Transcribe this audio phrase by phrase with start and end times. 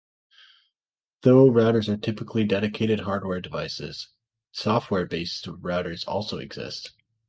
[1.21, 4.07] Though routers are typically dedicated hardware devices,
[4.51, 6.89] software-based routers also exist.